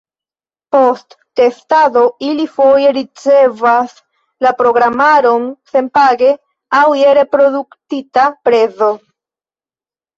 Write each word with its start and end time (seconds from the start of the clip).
Post 0.75 1.11
testado 1.39 2.03
ili 2.29 2.47
foje 2.55 2.95
ricevas 2.97 3.95
la 4.47 4.55
programaron 4.65 5.49
senpage 5.75 6.35
aŭ 6.83 6.85
je 7.05 7.17
reduktita 7.23 8.29
prezo. 8.49 8.95